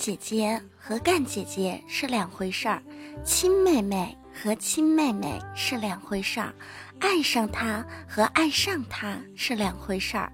[0.00, 2.82] 姐姐和干姐姐是两回事儿，
[3.22, 6.54] 亲妹妹和亲妹妹是两回事儿，
[7.00, 10.32] 爱上他和爱上他是两回事儿，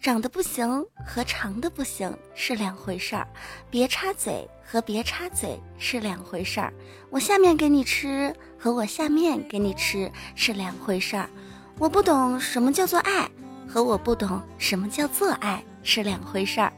[0.00, 3.26] 长得不行和长得不行是两回事儿，
[3.68, 6.72] 别插嘴和别插嘴是两回事儿，
[7.10, 11.28] 我下面给你吃和我下面给你吃是两回事儿，
[11.76, 13.28] 我不懂什么叫做爱
[13.66, 15.60] 和我不懂什么叫做爱。
[15.88, 16.70] 是两回事儿，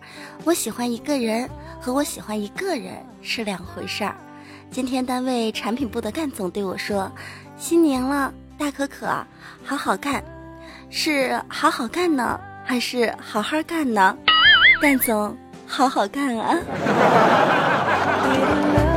[0.45, 1.51] 我喜欢一个人。
[1.80, 2.92] 和我喜欢一个人
[3.23, 4.14] 是两回事儿。
[4.70, 7.10] 今天单位产品部的干总对我说
[7.59, 9.07] ：“新年了，大可可，
[9.65, 10.23] 好好干，
[10.90, 14.15] 是好好干呢，还是好好干呢？”
[14.80, 16.54] 干总，好好干啊！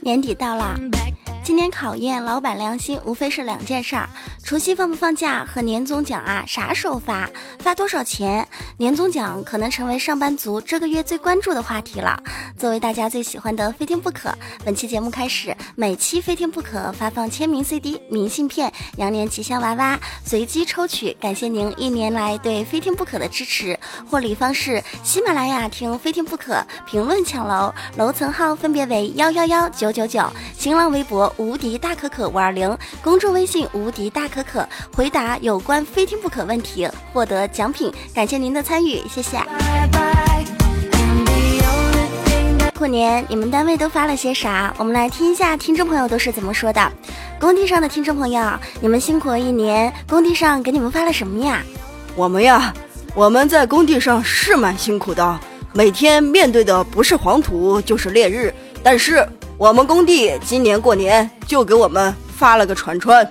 [0.00, 0.78] 年底到了，
[1.42, 4.08] 今年考验老板良心，无非是两件事儿。
[4.42, 7.28] 除夕放不放假和年终奖啊，啥时候发？
[7.58, 8.46] 发多少钱？
[8.76, 12.22] 年终奖可能成为上班族这个月最关注的话题了。
[12.58, 14.30] 作为大家最喜欢的非听不可，
[14.62, 21.16] 本期节目开始，每期非听不可发放签名 CD、明信片、羊年吉祥娃娃，随机抽取。
[21.20, 23.78] 感谢您一年来对非听不可的支持。
[24.10, 30.22] 获礼方式：喜马拉雅听非听不可，评论抢楼，楼层号分别为幺幺幺九九九，
[30.56, 34.28] 新浪微博无敌大可可五二零，公众微信无敌大。
[34.34, 37.92] 可可回答有关非听不可问题，获得奖品。
[38.12, 39.38] 感谢您的参与，谢谢。
[42.84, 44.74] 过年你们单位都发了些啥？
[44.76, 46.92] 我们来听一下听众朋友都是怎么说的。
[47.40, 51.62] 工地上的听众朋友，你们辛苦了一年，工地上给你们发了什么呀？
[52.14, 52.74] 我们呀，
[53.14, 55.40] 我们在工地上是蛮辛苦的，
[55.72, 58.52] 每天面对的不是黄土就是烈日，
[58.82, 63.26] 但是我们工地今年过年就给我们发了个串串。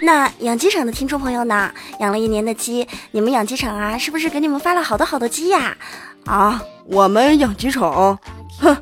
[0.00, 1.72] 那养鸡场的听众朋友呢？
[2.00, 5.58] 养了一年的鸡，你们养鸡场啊，是不是给你们发了好多好多鸡呀？
[5.58, 5.76] 啊，
[6.24, 8.18] 啊我们养鸡场，
[8.60, 8.76] 哼，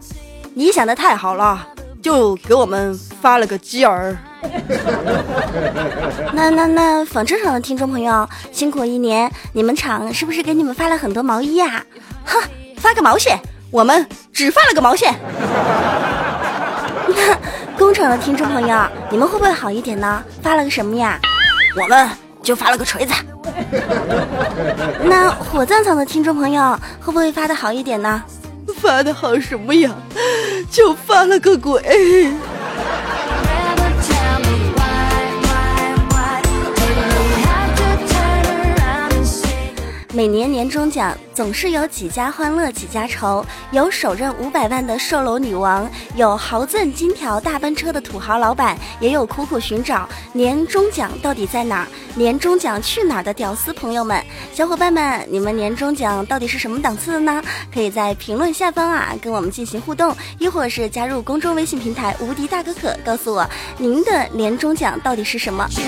[0.54, 1.66] 你想的太好了，
[2.02, 4.16] 就给我们发了个鸡儿。
[6.32, 11.84] 那那那纺织厂的听众朋友，辛苦一年，你们厂是不是给你们发了很多毛衣呀？
[12.24, 12.40] 哼，
[12.76, 13.38] 发个毛线，
[13.70, 15.14] 我们只发了个毛线。
[17.76, 20.22] 工厂的听众朋友，你们会不会好一点呢？
[20.42, 21.18] 发了个什么呀？
[21.80, 22.08] 我们
[22.46, 23.12] 就发了个锤子。
[25.02, 28.22] 那火葬场的听众朋友会不会发的好一点呢？
[28.80, 29.92] 发的好什么呀？
[30.70, 32.32] 就发了个鬼。
[40.16, 57.42] 每年年终奖总是有几家欢乐几家愁，有手刃五百万的售楼女王，有豪赠金条大奔车的土豪老板，也有苦苦寻找年终奖到底在哪儿，年终奖去哪儿的屌丝朋友们，小伙伴们，你们年终奖到底是什么档次的呢？
[57.70, 63.46] 可以在评论下方啊跟我们进行互动，亦或是加入公众微信平台无敌大可可，告诉我
[63.76, 65.68] 您的年终奖到底是什么。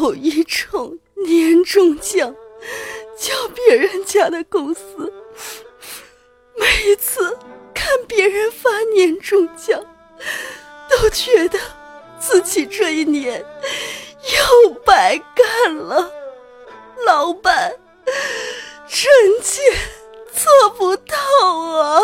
[0.00, 2.34] 有一种年终奖，
[3.18, 5.12] 叫别人家的公司。
[6.56, 7.36] 每一次
[7.74, 9.78] 看别人发年终奖，
[10.88, 11.58] 都觉得
[12.18, 13.44] 自己这一年
[14.64, 16.10] 又白干了。
[17.04, 17.70] 老板，
[18.88, 19.10] 臣
[19.42, 19.60] 妾
[20.32, 21.14] 做不到
[21.78, 22.00] 啊。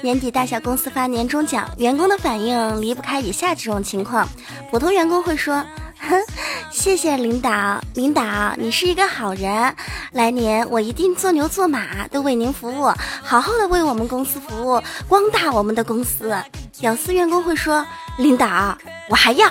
[0.03, 4.29] 年底大小公司发年终奖，员工的反应离不开以下几种情况：
[4.71, 5.65] 普通员工会说
[5.99, 6.21] ：“哼，
[6.71, 8.23] 谢谢领导，领导
[8.57, 9.75] 你是一个好人，
[10.13, 12.93] 来年我一定做牛做马都为您服务，
[13.23, 16.37] 好好的为我们公司服务，光大我们的公司。”
[16.79, 17.85] 屌丝员工会说
[18.19, 18.77] ：“领导
[19.09, 19.51] 我还要。”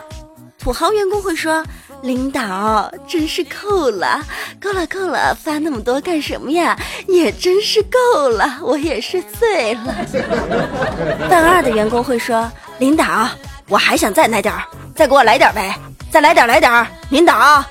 [0.60, 1.66] 土豪员工会说
[2.06, 4.24] ：“领导真是够了，
[4.62, 6.78] 够了，够了，发那么多干什么呀？
[7.08, 9.96] 也真是够了，我也是醉了。
[11.28, 13.28] 犯二的员工会说：“领导，
[13.68, 14.62] 我还想再来点儿，
[14.96, 15.76] 再给我来点呗，
[16.12, 17.66] 再来点，来点儿，领导。”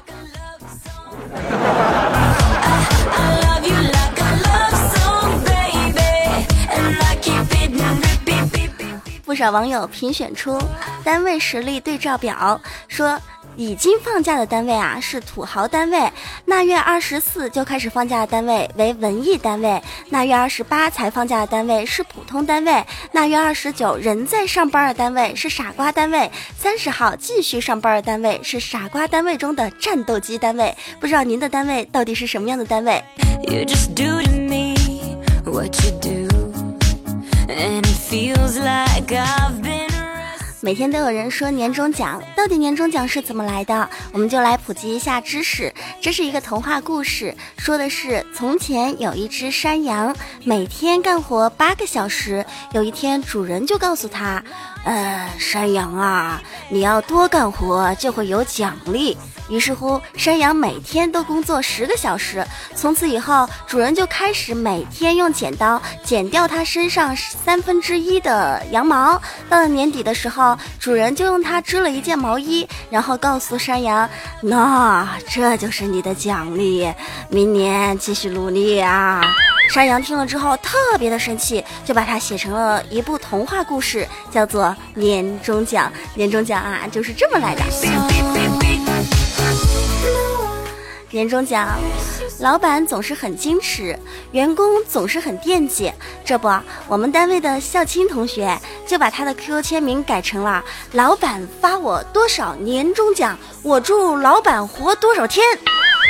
[9.25, 10.61] 不少网友评选出
[11.03, 13.21] 单位实力对照表，说
[13.56, 16.12] 已经放假的单位啊是土豪单位，
[16.47, 30.75] 腊月二十四就开始放假的单位为文艺单位，腊月二十八才放假的单位是普通单位，腊月二十九仍在上班的单位是傻瓜单位，三十号继续上班的单位是傻瓜单位中的战斗机单位。
[31.01, 33.03] 不知道您的单位到底是什么样的单位？
[40.65, 43.87] 每天都有人说年终奖，到底年终奖是怎么来的？
[44.13, 45.71] 我们就来普及一下知识。
[46.01, 52.43] 这是一个童话故事，说的是从前有一只山羊，每天干活八个小时。
[52.73, 54.43] 有一天，主人就告诉他
[54.85, 59.17] ：“呃，山羊啊，你要多干活，就会有奖励。”
[59.51, 62.43] 于是乎，山羊每天都工作十个小时。
[62.75, 69.21] 从此以后，主人就开始每天用剪刀剪掉它身上三分之一的羊毛。
[69.51, 74.09] 到了年底的时候，主人就用它织了一件毛衣，然后告诉山羊
[74.41, 76.91] ：“那这就是你的奖励，
[77.29, 79.21] 明年继续努力啊！”
[79.71, 84.65] 山羊听了之后特别的生气，就把它写成了一部童话故事，叫做
[84.95, 85.91] 《年终奖》。
[86.17, 87.63] 年终奖啊，就是这么来的。
[91.11, 91.79] 年终奖，
[92.41, 93.99] 老板总是很矜持，
[94.33, 95.93] 员工总是很惦记。
[96.25, 96.49] 这不，
[96.89, 98.57] 我们单位的校青同学
[98.87, 105.45] 就把他的 QQ 签名改成了“老板发我多少年终奖，我祝老板活多少天”。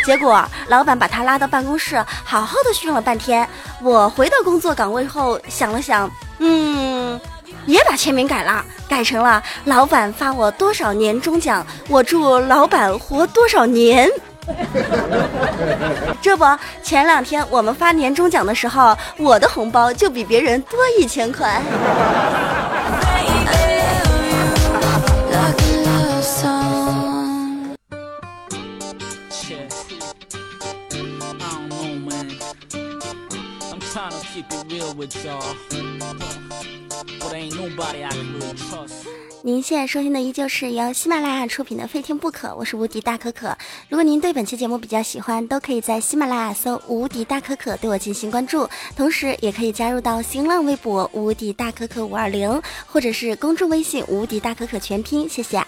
[0.05, 3.49] 结果，老板把他拉到办公室，好好的训了半天。
[3.83, 7.19] 我回到工作岗位后，想了想，嗯，
[7.65, 14.11] 也把签名改了，改成了“老板发我多少年终奖，我祝老板活多少年”。
[16.21, 16.45] 这不，
[16.83, 21.62] 前两天我们发年终奖的时候，我的红包就比别人多一千块。
[39.42, 43.56] 您现在收听的依旧是由喜马拉雅出品的《非听不可》，我是无敌大可可。
[43.88, 52.60] 如果您对本期节目比较喜欢，都可以在喜马拉雅搜“无敌大可可”对我进行关注，同时也可以加入到新浪微博“无敌大可可五二零”
[52.90, 55.28] 或者是公众微信“无敌大可可全拼”。
[55.31, 55.62] 谢谢。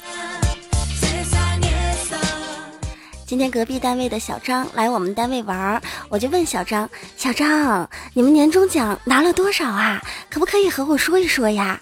[3.27, 6.89] 今天隔壁单位的小张来我们单位玩，我就问小张
[7.19, 10.01] ：“小张，你们年终奖拿了多少啊？
[10.31, 11.81] 可不可以和我说一说呀？”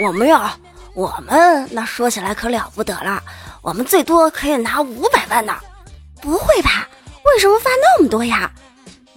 [0.00, 0.56] 我们呀。
[0.94, 3.20] 我们那说起来可了不得了，
[3.62, 5.56] 我们最多可以拿五百万呢。
[6.20, 6.88] 不会吧？
[7.24, 8.50] 为什么发那么多呀？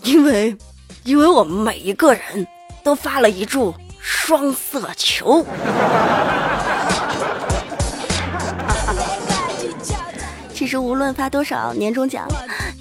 [0.02, 0.58] 因为，
[1.04, 2.48] 因为我们每一个人
[2.84, 5.46] 都发了一注双色球。
[10.74, 12.28] 实无论发多少年终奖，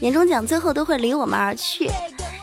[0.01, 1.91] 年终奖最后都会离我们而去。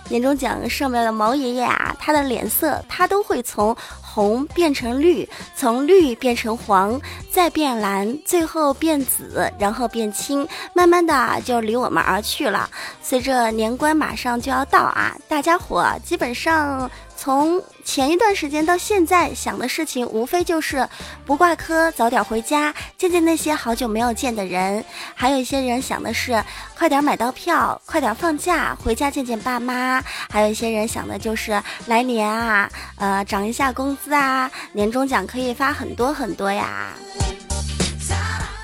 [0.08, 12.70] 年终奖上面的毛爷爷啊，他的脸色他都会从红变成绿，从绿变成黄，再变蓝，最后变紫，然后变青，慢慢的就离我们而去了。
[13.02, 16.90] 随着年关马上就要到啊，大家伙基本上。
[17.22, 20.88] 从前一段时间到现在，想的事情无非就是
[21.26, 24.82] 不挂科，早点回家，见见那些好久没有见的人。
[25.14, 26.42] 还有一些人想的是
[26.78, 30.02] 快点买到票，快点放假回家见见爸妈。
[30.30, 36.94] 还有一些人想的就是来年啊，呃，涨一下工资啊，年终奖可以发很多很多呀。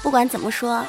[0.02, 0.82] 不管怎么说。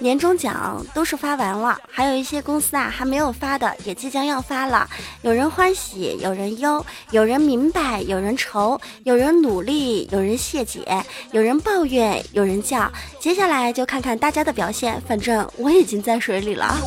[0.00, 4.88] 年终奖都是发完了，还有一些公司啊还没有发的，也即将要发了。
[5.22, 12.90] 有人欢喜，有人忧，有人明白，有人愁，有人努力，有人谢解，有人抱怨，有人叫。
[13.18, 16.76] 接下来就看看大家的表现，反正我已经在水里了。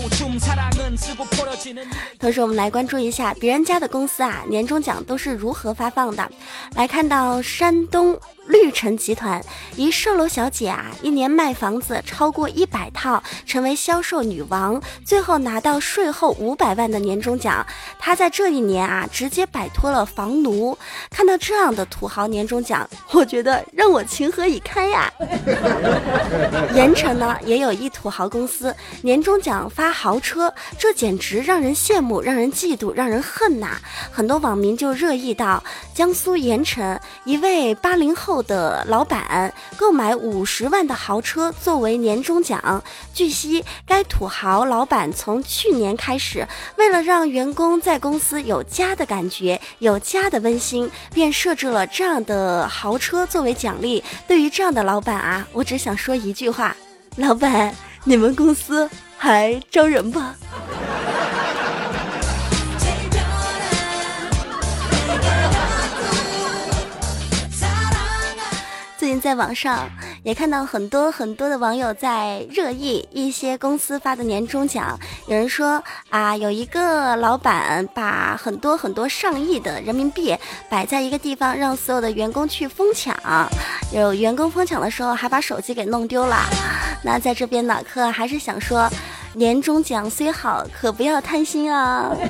[2.19, 6.31] 同时，我们来关注一下别人家的公司啊，年终奖都是如何发放的。
[6.75, 9.39] 来看到山东绿城集团
[9.75, 17.65] 一售楼小姐啊，一年卖房子超过一百套，成为销售女王，最后拿到税后五百万的年终奖。
[17.99, 20.75] 她在这一年啊，直接摆脱了房奴。
[21.11, 25.13] 看到这样的土豪年终奖，我觉得让我情何以堪呀！
[26.73, 33.77] 盐城呢，也有一土豪公司，年终奖发豪车，这简直让人羡慕，让人嫉妒，让人恨呐！
[34.11, 38.30] 很多网民就热议到，江苏盐城一位八零后。
[38.31, 42.81] 后的老板购买五十万的豪车作为年终奖。
[43.13, 46.47] 据悉，该土豪老板从去年开始，
[46.77, 54.01] 为了让员工在公司有家的感觉、有家的温馨，便设置了这样的豪车作为奖励。
[54.25, 56.73] 对于这样的老板啊，我只想说一句话：
[57.17, 60.09] 老板，你们公司还招人
[69.01, 69.19] 最近？
[69.19, 69.89] 在网上
[70.21, 74.95] 也看到很多很多的网友在热议一些公司发的年终奖。
[75.25, 80.37] 有人说啊，有一个老板把很多很多上亿的人民币
[80.69, 83.17] 摆在一个地方，让所有的员工去疯抢。
[83.91, 86.37] 有员工疯抢的时候还把手机给弄丢了。
[87.03, 88.87] 那在这边呢，可还是想说，
[89.33, 92.15] 年终奖虽好，可不要贪心啊。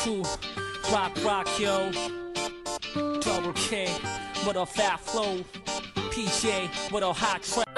[0.00, 0.22] crew.
[0.90, 1.92] Rock, rock, yo.
[3.20, 3.86] Double K,
[4.46, 5.38] with a fat flow.
[6.10, 7.69] PJ, with a hot track.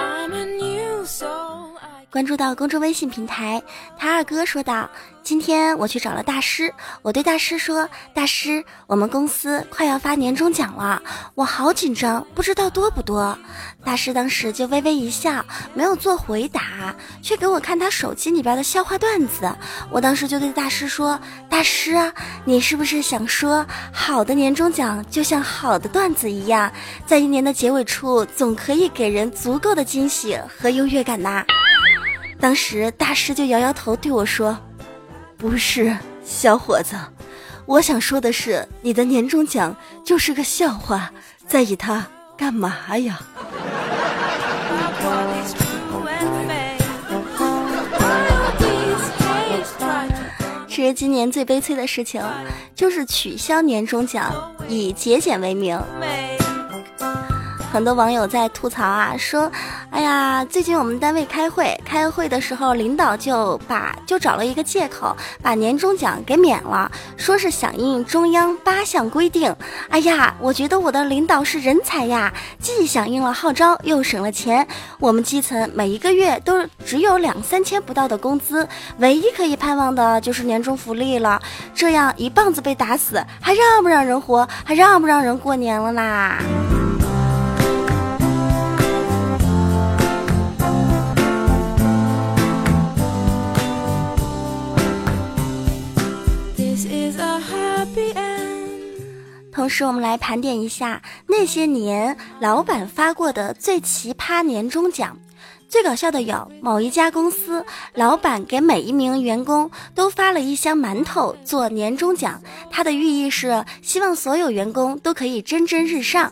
[2.13, 3.59] 关注到公众微信平台，
[3.97, 4.87] 他二哥说道。
[5.23, 11.01] 今天我去找了大师，我对大师说：“大师，我们公司快要发年终奖了，
[11.33, 13.35] 我好紧张，不知道多不多。”
[13.85, 15.43] 大师当时就微微一笑，
[15.73, 19.49] 没有做回答，却给我看他手机里边的笑话段子。
[19.89, 21.17] 我当时就对大师说
[21.49, 21.95] ：“大师，
[22.43, 26.69] 你是不是想说，好的年终奖就像好的段子一样，
[27.05, 31.43] 在一年的结尾处，总可以给人足够的惊喜和优越感呐？”
[32.43, 34.57] 当时大师就摇摇头对我说。
[35.37, 36.93] 不是，小伙子，
[37.65, 39.73] 我想说的是，你的年终奖
[40.03, 41.09] 就是个笑话，
[41.47, 42.05] 在意它
[42.37, 43.21] 干嘛呀？
[50.67, 52.21] 其实今年最悲催的事情，
[52.75, 55.81] 就是取消年终奖，以节俭为名。
[57.73, 59.51] 很多网友在吐槽啊，说，
[59.89, 69.51] 哎呀，最近我们单位开会，开会的时候，领导就把就找了一个借口，把年终奖给免了，说是响应中央八项规定。
[69.89, 74.67] 哎呀，我觉得我的领导是人才呀，既响应了号召，又省了钱。
[74.99, 78.67] 我们基层每一个月都只有两三千不到的工资，
[78.99, 81.41] 唯一可以盼望的就是年终福利了。
[81.73, 84.47] 这样一棒子被打死，还让不让人活？
[84.63, 86.37] 还让不让人过年了啦？
[99.63, 105.17] 同时，我们来盘点一下那些年老板发过的最奇葩年终奖。
[105.69, 116.29] 最搞笑的有某一家公司，老板给每一名员工都发了一箱馒头做年终奖，它的寓意是希望所有员工都可以蒸蒸日上。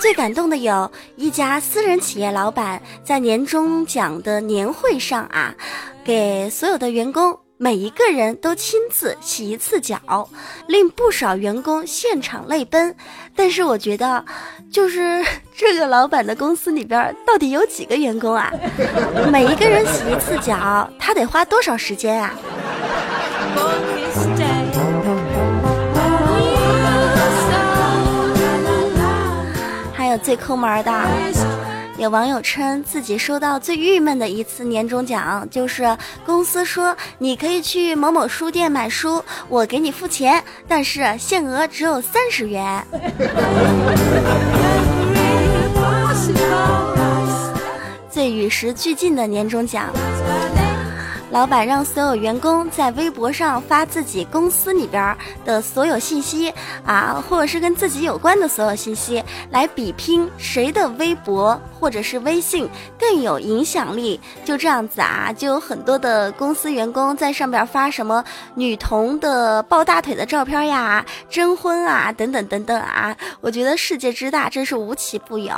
[0.00, 5.52] 最感动的有一家私人企业老板在年终奖的年会上啊，
[6.04, 7.36] 给所有的员工。
[7.62, 10.26] 每一个人都亲自洗一次脚，
[10.66, 12.96] 令不少员工现场泪奔。
[13.36, 14.24] 但是我觉得，
[14.72, 15.22] 就是
[15.54, 18.50] 这个老板的公司里边到底有几个员工啊？
[19.30, 22.32] 每一个人洗一次脚，他得花多少时间啊？
[29.92, 31.59] 还有最抠门的。
[32.00, 42.82] 有网友称自己收到最郁闷的一次年终奖，就是公司说你可以去某某书店买书，我给你付钱，但是限额只有三十元。
[48.08, 49.92] 最与时俱进的年终奖。
[51.30, 56.52] 老板让所有员工在微博上发自己公司里边的所有信息
[56.84, 62.68] 啊，或者是跟自己有关的所有信息，来比拼谁的微博或者是微信
[62.98, 64.20] 更有影响力。
[64.44, 73.16] 就这样子啊，就有很多的公司员工在上边发什么女童的抱大腿的照片呀、征婚啊等等等等啊。
[73.40, 75.54] 我觉得世界之大，真是无奇不有。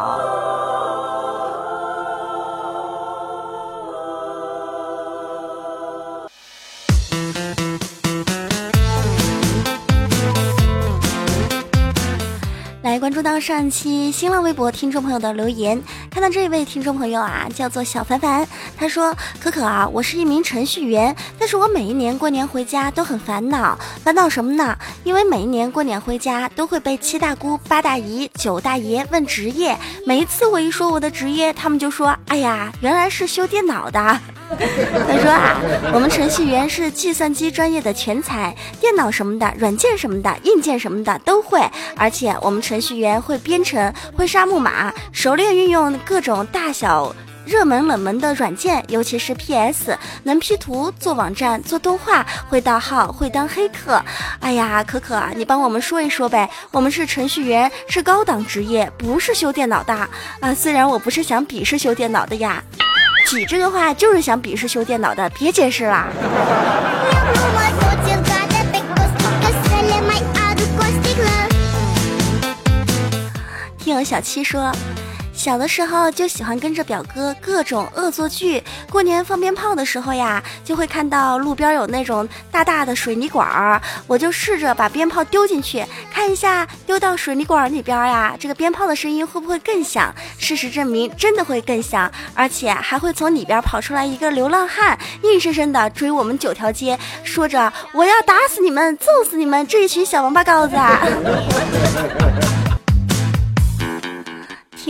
[13.02, 24.78] 关注到上期新浪微博听众朋友的留言，看到这位听众朋友啊，叫做小凡凡，他说：“可可啊，我是一名程序员，但是我每一年过年回家都很烦恼，烦恼什么呢？
[25.02, 34.21] 因为每一年过年回家都会被七大姑八大姨九大爷问职业，每一次我一说我的职业，他们就说：哎呀，原来是修电脑的。”
[35.09, 35.61] 他说啊，
[35.94, 41.61] 我们程序员是计算机专业的全才，电脑什么的、软件什么的、硬件什么的都会，
[41.97, 47.14] 而且我们程序员会编程、会杀木马，熟练运用各种大小、
[47.47, 54.02] 热门、冷门的软件，尤其是 PS，能 P 图、做网站、做动画，会盗号、会当黑客。
[54.40, 60.54] 哎呀，可可，你帮我们说一说呗，我们是程序员，是高档职业，不是修电脑的啊。
[60.54, 62.62] 虽然我不是想鄙视修电脑的呀。
[63.35, 66.07] 你这个话就是想鄙视修电脑的，别解释了。
[73.79, 74.71] 听我小七说。
[75.42, 78.62] 小的时候就喜欢跟着表哥各种恶作剧。
[78.88, 90.14] 过年放鞭炮的时候呀，就会看到路边有那种大大的水泥管儿，我就试着把鞭炮丢进去，看一下丢到水泥管儿里边呀，这个鞭炮的声音会不会更响？
[90.38, 100.76] 事实证明，真的会更响，而且还会从里边跑出来一个流浪汉，硬生生的追我们九条街，说着我要打死你们，揍死你们这一群小王八羔子。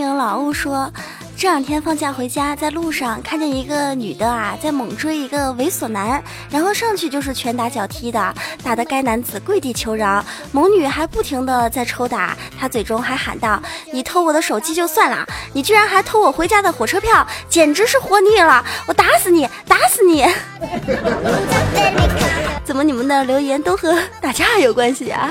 [0.02, 0.92] 听老欧说，
[1.36, 13.62] 这两天放假回家，在路上看见一个女的啊，在猛追一个猥琐男，然后上去就是拳打脚踢的，打得该男子跪地求饶，猛女还不停的在抽打，他嘴中还喊道
[13.94, 18.64] ：“你偷我的手机就算了，你居然还偷我回家的火车票，简直是活腻了！
[18.88, 20.26] 我打死你，打死你！”
[22.66, 25.30] 怎么你们的留言都和打架有关系啊？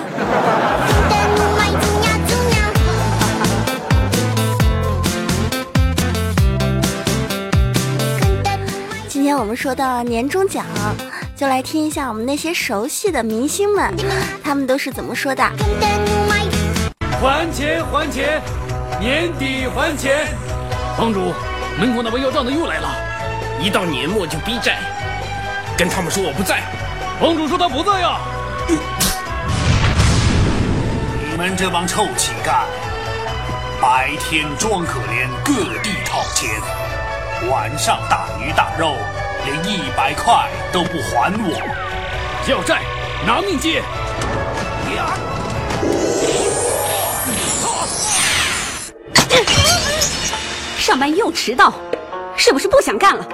[9.61, 10.65] 说到年终奖，
[11.35, 13.93] 就来听一下我们那些熟悉的明星们，
[14.43, 15.43] 他们都是怎么说的。
[17.21, 18.41] 还钱还钱，
[18.99, 20.25] 年底还钱。
[20.97, 21.31] 帮主，
[21.79, 22.89] 门口那位要账的又来了，
[23.61, 24.79] 一到年末就逼债，
[25.77, 26.63] 跟他们说我不在。
[27.21, 28.17] 帮主说他不在呀。
[31.29, 32.63] 你们这帮臭乞丐，
[33.79, 36.49] 白天装可怜，各地讨钱。
[37.47, 38.95] 晚上大鱼大肉，
[39.45, 41.51] 连一百块都不还我，
[42.47, 42.81] 要债
[43.25, 43.81] 拿命接！
[50.77, 51.73] 上班又迟到，
[52.35, 53.25] 是不是不想干了？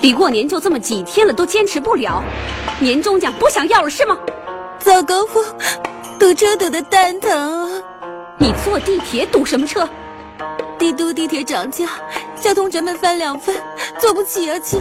[0.00, 2.22] 离过年就这么几天了，都坚持不了，
[2.78, 4.16] 年终奖不想要了是吗？
[4.78, 5.44] 早高峰
[6.20, 7.82] 堵车堵得蛋疼，
[8.38, 9.88] 你坐地铁堵什么车？
[10.78, 11.86] 帝都地铁涨价，
[12.40, 13.54] 交通成本翻两番，
[13.98, 14.80] 坐不起啊亲！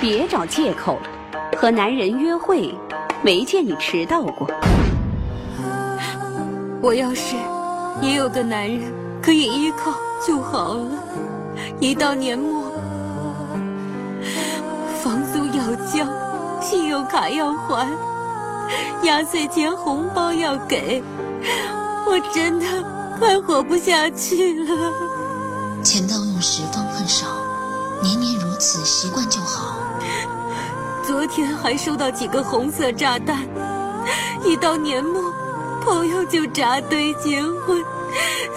[0.00, 2.74] 别找借口了，和男人约会，
[3.22, 4.46] 没见你迟到过。
[6.82, 7.34] 我要是
[8.02, 9.92] 也有个男人可以依靠
[10.24, 10.90] 就好了。
[11.80, 12.62] 一到年末，
[15.02, 16.06] 房租要交，
[16.60, 17.88] 信用卡要还，
[19.02, 21.02] 压岁钱红包要给，
[22.06, 22.66] 我真的
[23.18, 24.92] 快活不下去了。
[25.82, 27.26] 钱到用时方恨少，
[28.02, 29.85] 年年如此，习惯就好。
[31.06, 33.46] 昨天还收到几个红色炸弹，
[34.44, 35.22] 一到年末，
[35.84, 37.80] 朋友就扎堆结婚，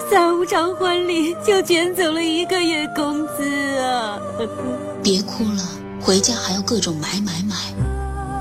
[0.10, 4.18] 三五场婚礼就卷走了一个月工资啊！
[5.04, 5.64] 别哭了，
[6.02, 7.56] 回家还要各种买买买，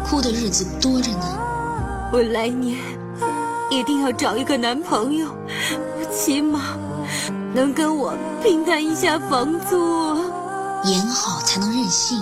[0.08, 1.38] 哭的日子多着呢。
[2.10, 2.78] 我来年
[3.68, 5.28] 一定要找一个男朋友，
[6.10, 6.60] 起码。
[7.54, 10.16] 能跟我平摊一下房租，
[10.84, 12.18] 演好才能任性。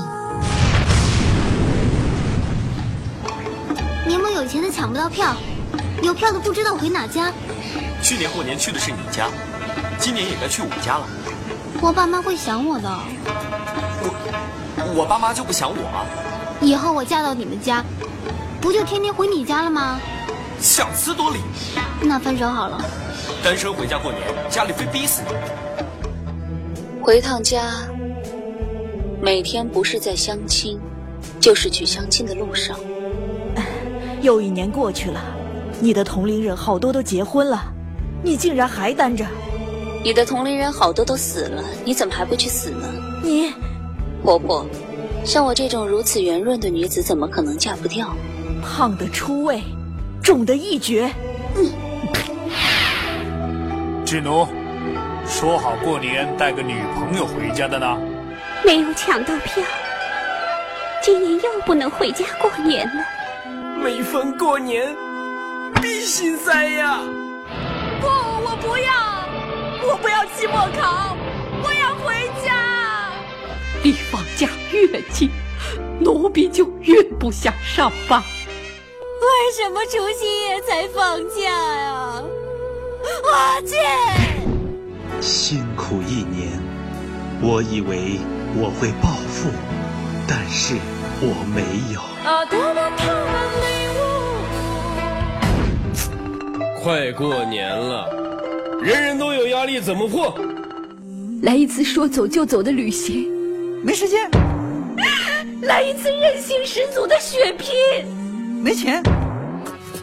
[4.07, 5.35] 年末有钱的抢不到票，
[6.01, 7.33] 有票的不知道回哪家。
[8.01, 9.29] 去年过年去的是你家，
[9.99, 11.07] 今年也该去我家了。
[11.81, 12.89] 我爸妈会想我的。
[13.99, 16.07] 我我爸妈就不想我？
[16.61, 17.85] 以后我嫁到你们家，
[18.61, 19.99] 不就天天回你家了吗？
[20.61, 21.41] 想思夺理。
[22.01, 22.81] 那分手好了。
[23.43, 27.03] 单身回家过年，家里非逼死你。
[27.03, 27.73] 回趟家，
[29.21, 30.81] 每天不是在相亲，
[31.41, 32.79] 就是去相亲的路上。
[34.27, 35.23] 又一年过去了，
[35.79, 37.63] 你的同龄人好多都结婚了，
[38.25, 39.25] 你竟然还单着。
[40.03, 42.89] 你的同龄人好多都死了，你怎么还不去死呢？
[43.23, 43.53] 你，
[44.25, 44.67] 婆婆，
[45.25, 48.09] 像我这种如此圆润的女子，怎么可能嫁不掉？
[48.61, 49.63] 胖的出位，
[50.21, 51.09] 肿的一绝。
[51.55, 51.71] 嗯。
[54.05, 54.45] 志奴，
[55.25, 57.97] 说好过年带个女朋友回家的呢？
[58.65, 59.63] 没有抢到票，
[61.01, 63.05] 今年又不能回家过年了。
[63.83, 64.97] 每逢过年，
[65.81, 66.99] 必心塞呀！
[68.01, 71.17] 不，我不要，我不要期末考，
[71.63, 73.13] 我要回家。
[73.83, 75.31] 离放假越近，
[76.01, 78.21] 奴婢就越不想上班。
[79.21, 82.23] 为什么除夕夜才放假呀？
[83.33, 83.79] 阿健，
[85.21, 86.61] 辛苦一年，
[87.41, 88.19] 我以为
[88.57, 89.51] 我会暴富，
[90.27, 90.75] 但是
[91.21, 91.63] 我没
[91.95, 92.01] 有。
[96.87, 98.09] 快过年了，
[98.81, 100.33] 人人都有压力，怎么破？
[101.43, 103.27] 来一次说走就走的旅行，
[103.83, 104.21] 没时间；
[105.67, 107.75] 来一次韧性十足的血拼，
[108.63, 109.03] 没钱；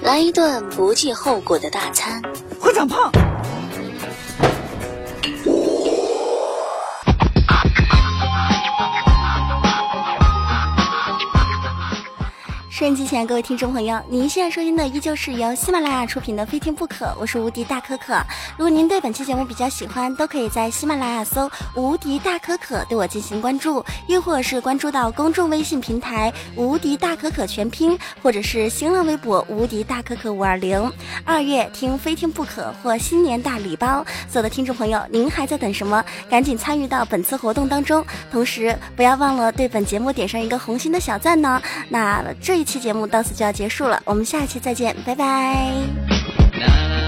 [0.02, 2.22] 来一顿不计后果的大餐，
[2.60, 3.10] 会长胖。
[12.84, 18.22] 收音机前，各位听众朋友，您现在收听的依旧是由喜马拉雅出品的《非听不可》，我是无敌大可可。
[18.58, 30.92] 如果您对本期节目比较喜欢，都可以在喜马拉雅搜“无敌大可可”对我进行关注，又或是关注到公众微信平台“无敌大可可全拼”，或者是新浪微博“无敌大可可五二零”。
[31.24, 36.04] 二月听《非听不可》或新年大礼包，所有的听众朋友，您还在等什么？
[36.30, 41.62] 赶紧参与到本次活动当中，同时不要忘了对本节目点上一个红心的小赞呢。
[41.88, 42.73] 那这一期。
[42.74, 47.03] 期节目到此就要结束了，我们下期再见，拜拜。